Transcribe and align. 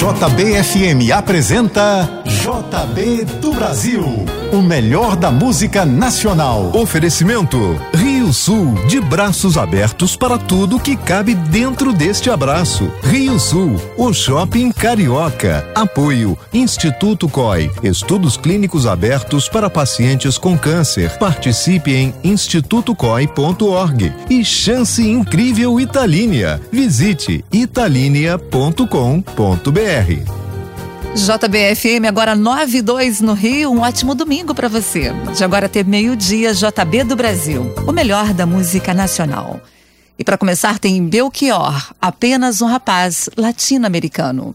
JBFM 0.00 1.12
apresenta 1.14 2.22
JB 2.24 3.26
do 3.38 3.52
Brasil, 3.52 4.02
o 4.50 4.62
melhor 4.62 5.14
da 5.14 5.30
música 5.30 5.84
nacional. 5.84 6.70
Oferecimento 6.74 7.78
Rio 8.30 8.32
Sul, 8.32 8.74
de 8.86 9.00
braços 9.00 9.56
abertos 9.56 10.14
para 10.14 10.38
tudo 10.38 10.78
que 10.78 10.96
cabe 10.96 11.34
dentro 11.34 11.92
deste 11.92 12.30
abraço. 12.30 12.88
Rio 13.02 13.40
Sul, 13.40 13.74
o 13.96 14.12
shopping 14.12 14.70
carioca. 14.70 15.68
Apoio 15.74 16.38
Instituto 16.52 17.28
COI, 17.28 17.68
estudos 17.82 18.36
clínicos 18.36 18.86
abertos 18.86 19.48
para 19.48 19.68
pacientes 19.68 20.38
com 20.38 20.56
câncer. 20.56 21.18
Participe 21.18 21.92
em 21.92 22.14
institutocoi.org 22.22 24.14
e 24.30 24.44
chance 24.44 25.02
incrível 25.02 25.80
Italínia. 25.80 26.62
Visite 26.70 27.44
italínia.com.br 27.50 30.39
JBFM, 31.14 32.06
agora 32.06 32.36
9 32.36 32.78
e 32.78 32.82
2 32.82 33.20
no 33.20 33.34
Rio. 33.34 33.70
Um 33.72 33.80
ótimo 33.80 34.14
domingo 34.14 34.54
para 34.54 34.68
você. 34.68 35.12
De 35.36 35.42
agora 35.42 35.66
até 35.66 35.82
meio-dia, 35.82 36.54
JB 36.54 37.04
do 37.04 37.16
Brasil, 37.16 37.74
o 37.86 37.92
melhor 37.92 38.32
da 38.32 38.46
música 38.46 38.94
nacional. 38.94 39.60
E 40.18 40.22
para 40.24 40.38
começar, 40.38 40.78
tem 40.78 41.04
Belchior, 41.06 41.92
apenas 42.00 42.62
um 42.62 42.66
rapaz 42.66 43.28
latino-americano. 43.36 44.54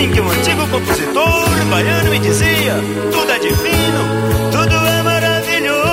em 0.00 0.10
que 0.10 0.20
um 0.20 0.30
antigo 0.30 0.66
compositor 0.68 1.64
baiano 1.70 2.10
me 2.10 2.18
dizia: 2.18 2.74
tudo 3.12 3.30
é 3.30 3.38
divino, 3.38 4.02
tudo 4.50 4.74
é 4.74 5.02
maravilhoso. 5.02 5.90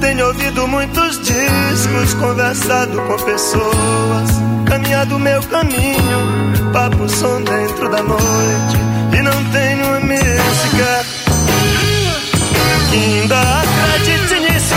Tenho 0.00 0.26
ouvido 0.26 0.66
muitos 0.66 1.18
discos, 1.18 2.14
conversado 2.14 3.00
com 3.02 3.16
pessoas, 3.24 4.30
caminhado 4.66 5.18
meu 5.20 5.40
caminho, 5.44 6.72
papo 6.72 7.08
som 7.08 7.42
dentro 7.42 7.88
da 7.88 8.02
noite, 8.02 8.76
e 9.16 9.22
não 9.22 9.44
tenho 9.52 9.86
uma 9.86 10.00
música 10.00 11.04
que 12.90 12.96
ainda 12.96 13.40
acredite 13.40 14.40
nisso, 14.40 14.74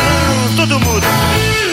tudo 0.55 0.79
muda. 0.79 1.66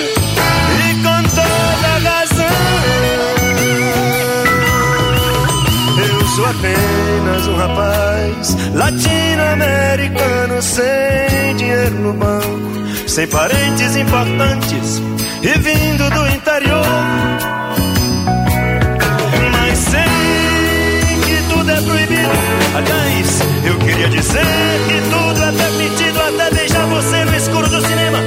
Sou 6.45 6.51
apenas 6.51 7.47
um 7.47 7.57
rapaz 7.57 8.57
latino-americano 8.75 10.61
sem 10.61 11.57
dinheiro 11.57 11.95
no 11.95 12.13
banco, 12.13 13.09
sem 13.09 13.27
parentes 13.27 13.97
importantes 13.97 15.03
e 15.43 15.59
vindo 15.59 16.11
do 16.11 16.29
interior. 16.29 16.85
Mas 19.53 19.79
sei 19.79 20.03
que 21.25 21.55
tudo 21.55 21.71
é 21.71 21.81
proibido. 21.81 22.31
Aliás, 22.77 23.41
eu 23.65 23.79
queria 23.79 24.09
dizer 24.09 24.45
que 24.89 25.01
tudo 25.11 25.43
é 25.43 25.53
permitido 25.53 26.21
até 26.21 26.55
deixar 26.55 26.87
você 26.87 27.25
no 27.25 27.37
escuro 27.37 27.69
do 27.69 27.81
cinema 27.87 28.19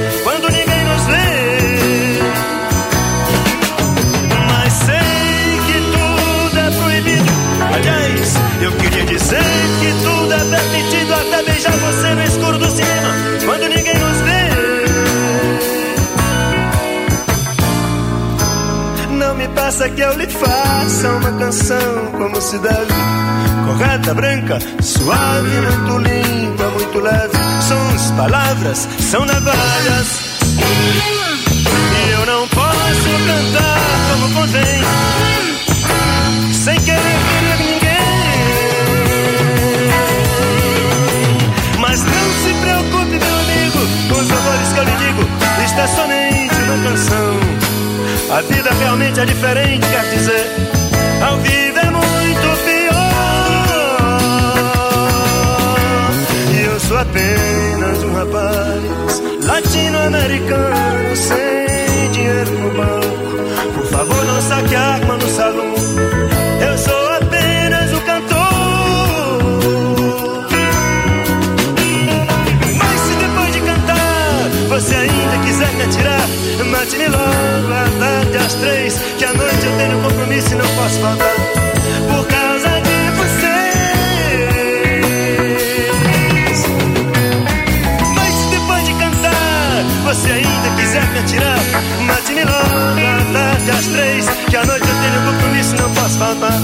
Peça 19.68 19.86
que 19.90 20.00
eu 20.00 20.14
lhe 20.14 20.26
faça 20.26 21.10
uma 21.10 21.32
canção 21.32 22.06
como 22.16 22.40
se 22.40 22.56
deve. 22.56 22.94
Correta, 23.66 24.14
branca, 24.14 24.58
suave, 24.80 25.60
muito 25.60 25.98
limpa, 25.98 26.64
muito 26.70 26.98
leve. 27.00 27.36
São 27.68 28.16
palavras, 28.16 28.88
são 28.98 29.26
navalhas. 29.26 31.17
É 49.20 49.26
diferente, 49.26 49.86
quer 49.88 50.08
dizer, 50.10 50.46
ao 51.20 51.36
vivo 51.38 51.78
é 51.78 51.90
muito 51.90 52.48
pior. 52.64 52.98
E 56.54 56.60
eu 56.64 56.78
sou 56.80 56.98
apenas 56.98 58.04
um 58.04 58.14
rapaz 58.14 59.22
latino-americano 59.44 60.87
mate-me 76.88 77.08
logo 77.08 77.70
à 77.70 77.84
tarde 78.00 78.36
às 78.38 78.54
três, 78.54 78.98
que 79.18 79.24
à 79.24 79.34
noite 79.34 79.66
eu 79.66 79.76
tenho 79.76 80.00
compromisso 80.00 80.54
e 80.54 80.54
não 80.54 80.66
posso 80.68 80.98
faltar. 81.00 81.34
Por 82.08 82.26
causa 82.26 82.80
de 82.80 83.10
vocês. 83.18 83.98
Mas 88.14 88.34
depois 88.50 88.84
de 88.86 88.94
cantar, 88.94 89.84
você 90.04 90.30
ainda 90.30 90.70
quiser 90.80 91.06
me 91.10 91.18
atirar, 91.18 91.58
mate-me 92.06 92.44
logo 92.44 93.06
à 93.06 93.22
tarde 93.34 93.70
às 93.70 93.86
três, 93.88 94.26
que 94.48 94.56
à 94.56 94.64
noite 94.64 94.88
eu 94.88 94.94
tenho 94.94 95.20
compromisso 95.30 95.74
e 95.74 95.78
não 95.78 95.90
posso 95.92 96.18
faltar. 96.18 96.58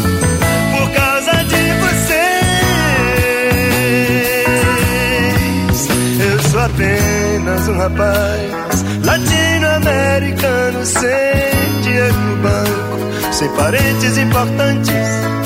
Por 0.73 0.91
causa 0.93 1.45
de 1.45 1.73
vocês. 1.83 2.25
Eu 6.19 6.43
sou 6.51 6.61
apenas 6.61 7.69
um 7.69 7.77
rapaz 7.77 8.64
parentes 13.57 14.19
importantes 14.19 15.44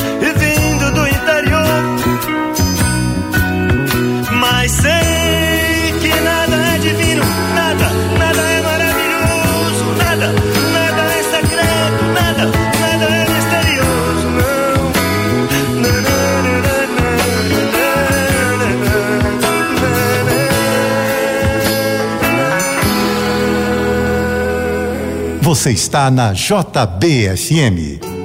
Você 25.49 25.71
está 25.71 26.11
na 26.11 26.35
JBFM. 26.35 28.18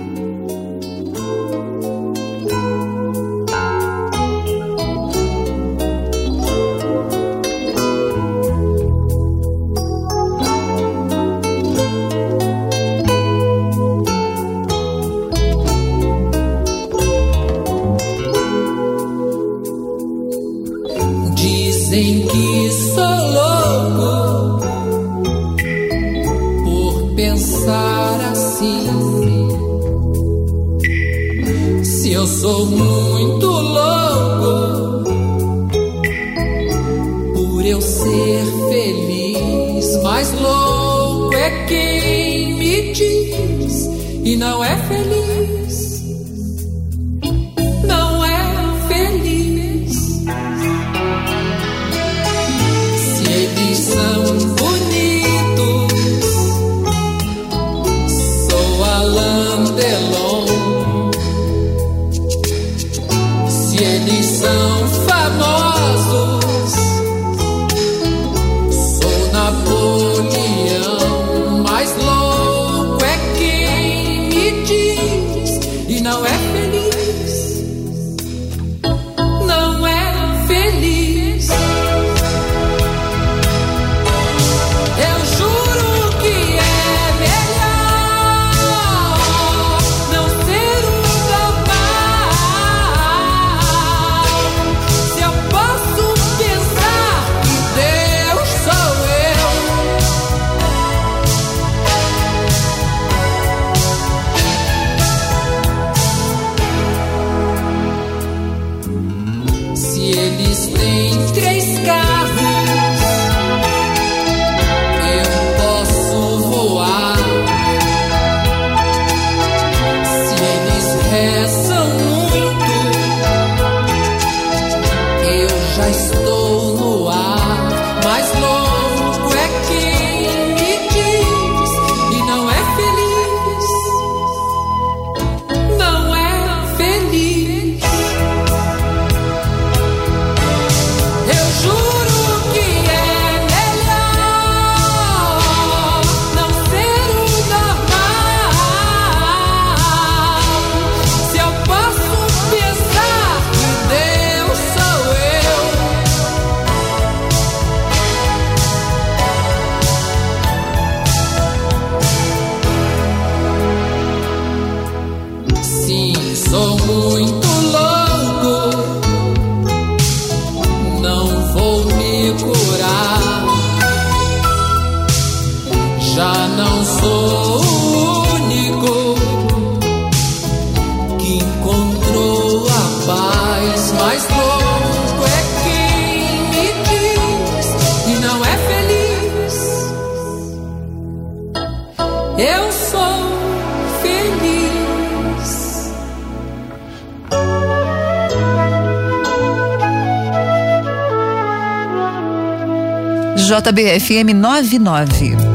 JBFM 203.64 204.34
99. 204.34 205.53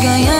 gaya 0.00 0.39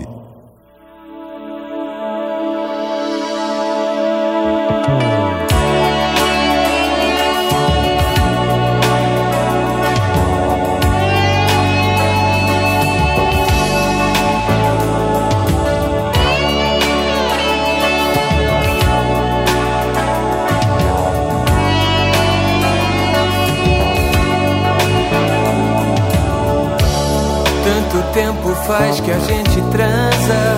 faz 28.67 28.99
que 28.99 29.11
a 29.11 29.19
gente 29.19 29.61
transa 29.71 30.57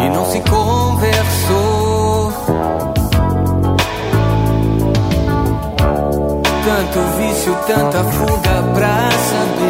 e 0.00 0.08
não 0.08 0.24
se 0.26 0.40
conversou. 0.40 2.32
Tanto 6.64 7.00
vício, 7.18 7.54
tanta 7.66 8.04
fuga 8.04 8.62
pra 8.74 9.10
saber. 9.10 9.65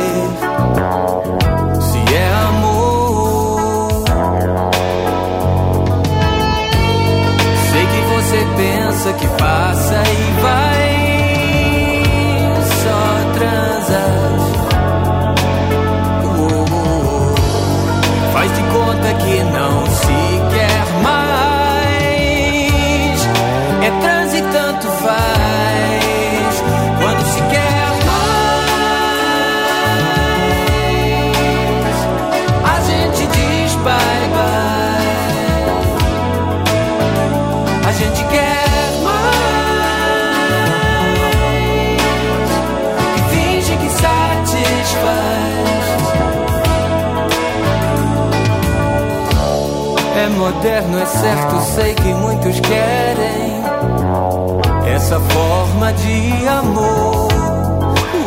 moderno 50.36 50.98
é 50.98 51.06
certo, 51.06 51.60
sei 51.74 51.94
que 51.94 52.12
muitos 52.14 52.60
querem 52.60 53.62
essa 54.94 55.18
forma 55.18 55.92
de 55.94 56.48
amor. 56.48 57.28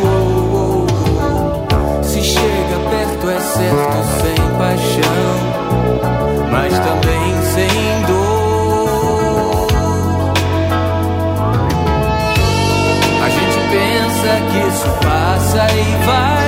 Oh, 0.02 0.06
oh, 0.06 0.86
oh. 0.86 2.02
Se 2.02 2.22
chega 2.22 2.78
perto 2.90 3.30
é 3.30 3.40
certo, 3.40 4.04
sem 4.22 4.36
paixão, 4.58 5.36
mas 6.50 6.72
também 6.78 7.42
sem 7.54 8.02
dor. 8.06 9.68
A 13.24 13.28
gente 13.28 13.58
pensa 13.70 14.30
que 14.50 14.58
isso 14.68 14.90
passa 15.00 15.72
e 15.72 16.06
vai. 16.06 16.39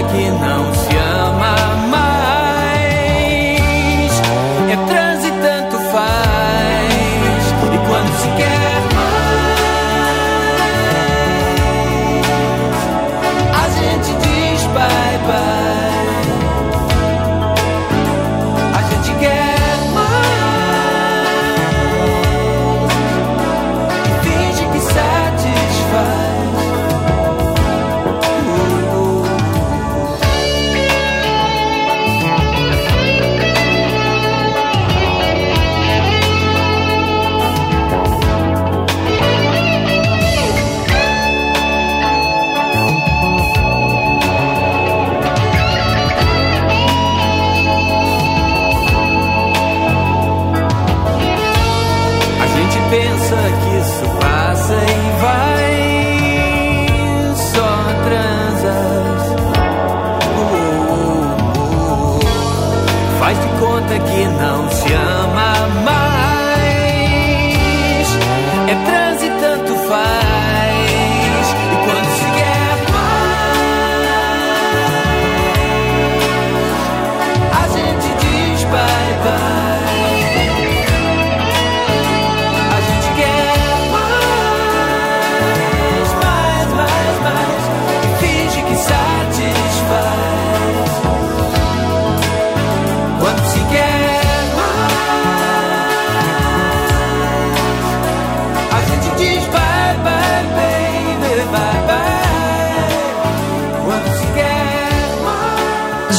que 0.00 0.30
não 0.30 0.74
se 0.74 0.91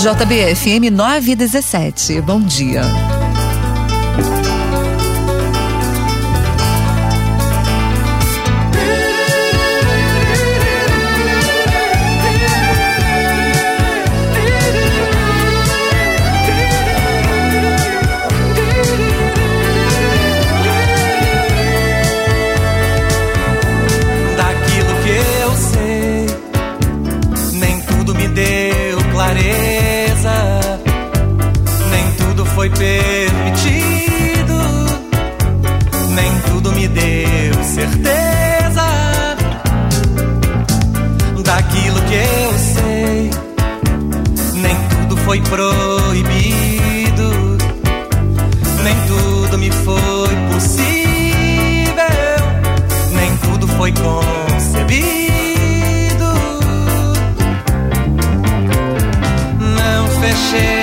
JBFM 0.03 0.89
917. 0.91 2.22
Bom 2.24 2.41
dia. 2.41 2.81
foi 45.25 45.39
proibido, 45.42 47.30
nem 48.84 48.96
tudo 49.08 49.58
me 49.58 49.72
foi 49.72 50.36
possível, 50.51 51.94
nem 53.13 53.38
tudo 53.38 53.68
foi 53.68 53.92
concebido. 53.94 55.03
Não 59.60 60.08
fechei 60.22 60.83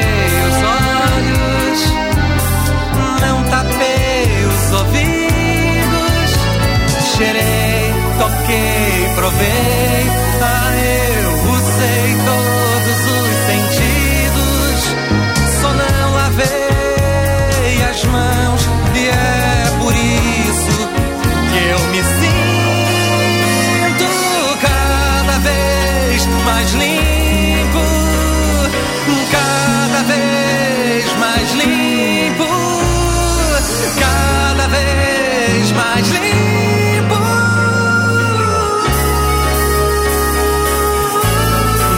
mais 35.73 36.07
limpo. 36.09 37.15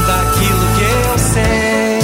Daquilo 0.06 0.66
que 0.76 0.82
eu 0.82 1.18
sei. 1.18 1.98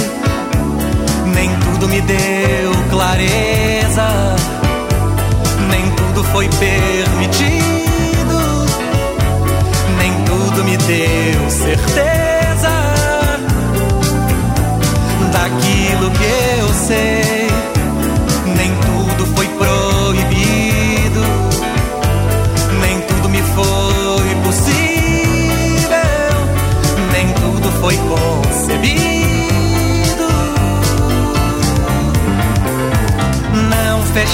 Nem 1.33 1.49
tudo 1.59 1.87
me 1.87 2.01
deu 2.01 2.71
clareza, 2.89 4.35
nem 5.69 5.89
tudo 5.91 6.23
foi 6.25 6.47
permitido, 6.49 8.39
nem 9.97 10.13
tudo 10.25 10.63
me 10.63 10.77
deu 10.77 11.49
certeza. 11.49 12.69
Daquilo 15.31 16.11
que 16.11 16.59
eu 16.59 16.73
sei. 16.73 17.18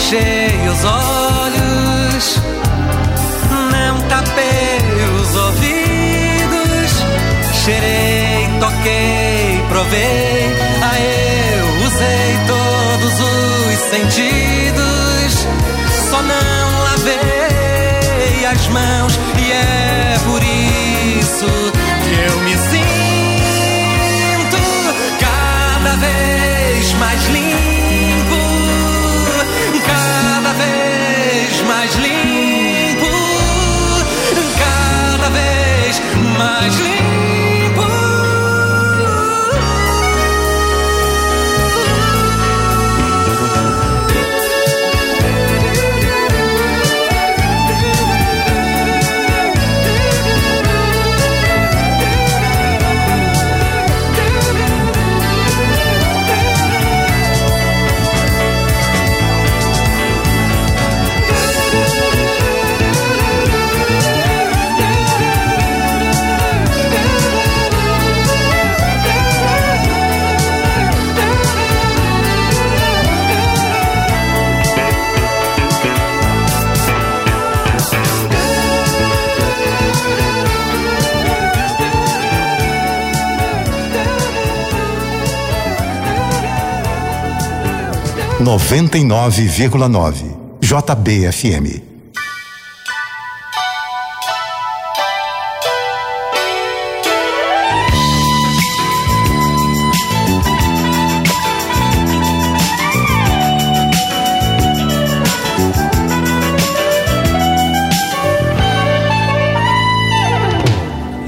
Fechei 0.05 0.69
os 0.69 0.83
olhos, 0.83 2.39
não 3.71 3.99
tapei 4.07 4.79
os 5.19 5.35
ouvidos, 5.35 6.91
cheirei, 7.63 8.47
toquei, 8.59 9.63
provei, 9.67 10.55
ah, 10.83 10.99
eu 10.99 11.65
usei 11.87 12.37
todos 12.45 13.13
os 13.19 13.79
sentidos, 13.89 15.47
só 16.09 16.21
não 16.21 16.83
lavei 16.83 18.45
as 18.45 18.67
mãos 18.67 19.19
e 19.39 19.51
é 19.51 20.19
por 20.25 20.41
isso 20.43 21.47
que 22.03 22.13
eu 22.29 22.39
me 22.41 22.55
sinto 22.69 22.85
cada 25.19 25.95
vez 25.97 26.93
mais 26.93 27.27
99,9. 88.45 90.36
JBFM. 90.62 91.81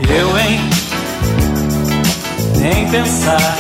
Eu, 0.07 0.37
hein? 0.37 0.59
Nem 2.59 2.87
pensar 2.91 3.57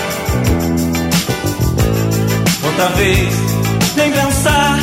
Outra 2.79 2.95
vez, 2.95 3.33
nem 3.95 4.11
pensar. 4.11 4.77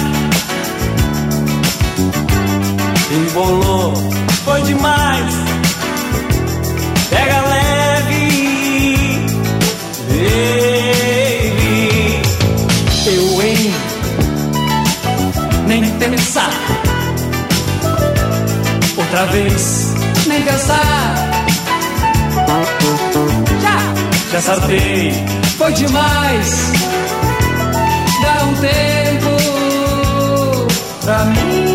Embolou, 3.12 3.94
foi 4.44 4.62
demais. 4.62 5.32
Pega 7.08 7.40
leve, 7.42 8.98
baby. 10.08 11.52
Eu, 13.06 13.42
hein? 13.42 13.72
Nem 15.68 15.88
pensar. 15.96 16.50
Outra 18.96 19.24
vez, 19.26 19.94
nem 20.26 20.42
pensar. 20.42 21.14
Já, 23.62 23.78
já 24.32 24.40
saltei, 24.40 25.12
foi 25.56 25.72
demais. 25.74 27.03
Dá 28.24 28.44
um 28.46 28.54
tempo 28.54 29.36
pra 31.02 31.24
mim. 31.26 31.73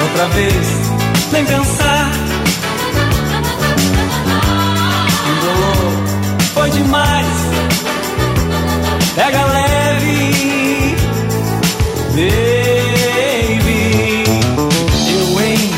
Outra 0.00 0.28
vez, 0.28 0.66
nem 1.30 1.44
pensar. 1.44 2.10
Embolou, 5.28 5.92
foi 6.54 6.70
demais. 6.70 7.26
Pega 9.14 9.44
leve, 9.44 10.96
baby. 12.14 13.74
Eu, 15.10 15.40
hein? 15.40 15.70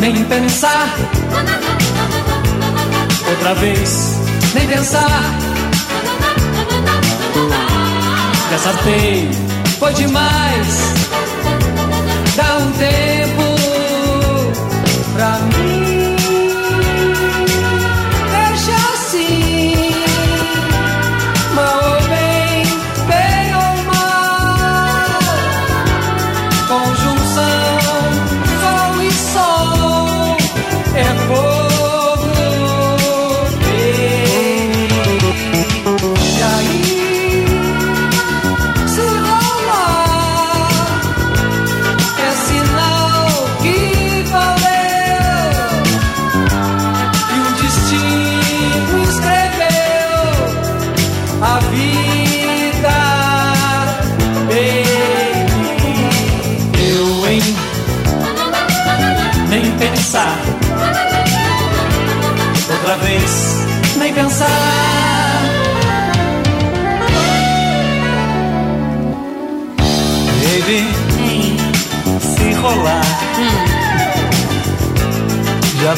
Nem 0.00 0.24
pensar. 0.24 0.88
Outra 3.28 3.54
vez, 3.56 4.18
nem 4.54 4.66
pensar. 4.68 5.53
Já 8.54 8.58
saltei, 8.60 9.28
foi 9.80 9.92
demais. 9.94 10.78
Dá 12.36 12.58
um 12.58 12.70
tempo 12.70 13.13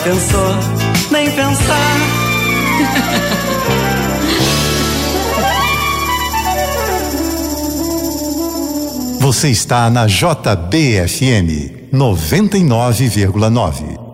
Pensou? 0.02 0.56
Nem 1.10 1.30
pensar. 1.32 1.96
Você 9.20 9.50
está 9.50 9.90
na 9.90 10.06
JBFM 10.06 11.90
99,9. 11.92 14.05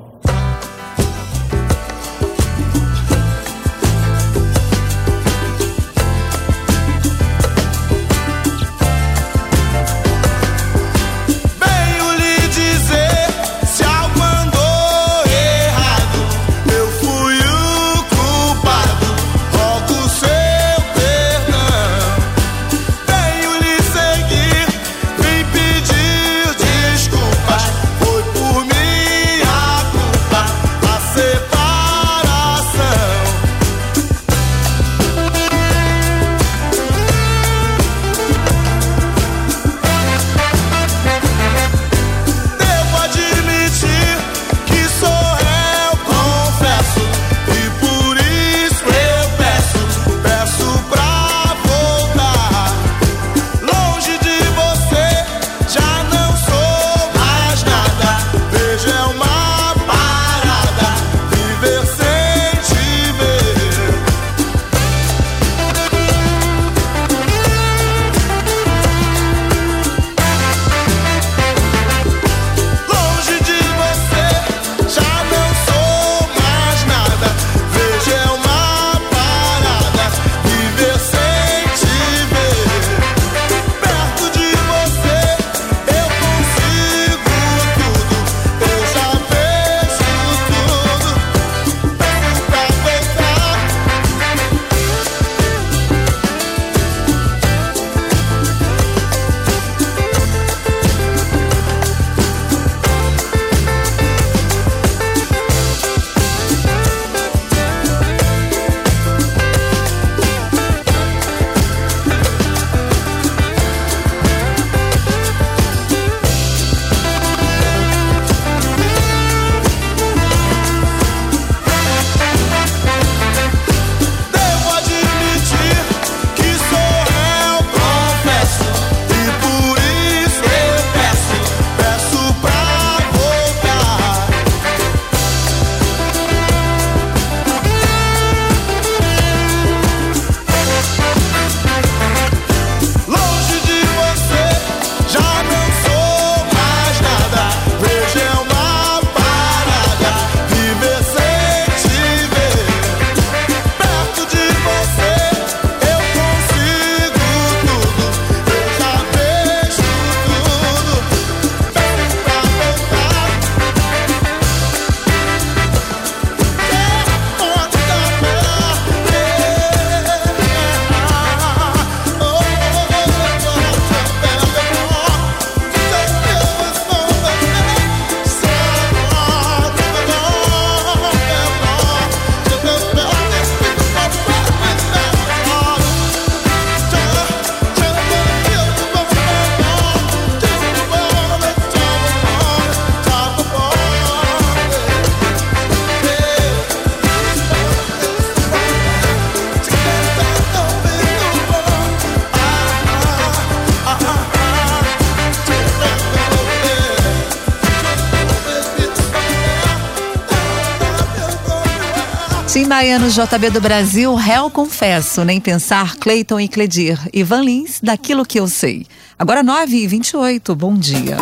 Tim 212.53 212.69
Baiano, 212.69 213.09
JB 213.09 213.49
do 213.49 213.63
Brasil, 213.63 214.15
réu 214.15 214.51
confesso, 214.51 215.25
nem 215.25 215.41
pensar, 215.41 215.97
Cleiton 215.97 216.39
e 216.39 216.47
Cledir. 216.47 216.99
Ivan 217.11 217.41
Lins, 217.41 217.81
daquilo 217.83 218.27
que 218.27 218.39
eu 218.39 218.47
sei. 218.47 218.87
Agora 219.19 219.43
9 219.43 219.75
e 219.75 219.87
28 219.87 220.55
bom 220.55 220.75
dia. 220.75 221.17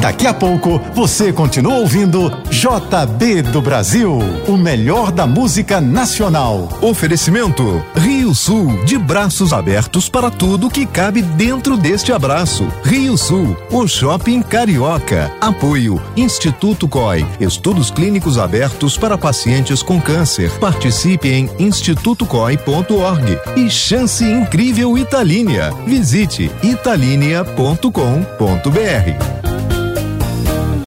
Daqui 0.00 0.28
a 0.28 0.34
pouco 0.34 0.80
você 0.94 1.32
continua 1.32 1.78
ouvindo 1.78 2.30
JB 2.50 3.42
do 3.42 3.60
Brasil, 3.60 4.20
o 4.46 4.56
melhor 4.56 5.10
da 5.10 5.26
música 5.26 5.80
nacional. 5.80 6.68
Oferecimento 6.80 7.84
Rio 7.96 8.32
Sul, 8.32 8.84
de 8.84 8.96
braços 8.96 9.52
abertos 9.52 10.08
para 10.08 10.30
tudo 10.30 10.70
que 10.70 10.86
cabe 10.86 11.20
dentro 11.20 11.76
deste 11.76 12.12
abraço. 12.12 12.68
Rio 12.84 13.18
Sul, 13.18 13.56
o 13.70 13.88
shopping 13.88 14.40
carioca. 14.40 15.32
Apoio 15.40 16.00
Instituto 16.16 16.88
COI, 16.88 17.26
estudos 17.40 17.90
clínicos 17.90 18.38
abertos 18.38 18.96
para 18.96 19.18
pacientes 19.18 19.82
com 19.82 20.00
câncer. 20.00 20.50
Participe 20.60 21.28
em 21.28 21.50
institutocoi.org 21.58 23.36
e 23.56 23.68
chance 23.68 24.24
incrível 24.24 24.96
Italínia. 24.96 25.72
Visite 25.86 26.52
italinea.com.br. 26.62 29.37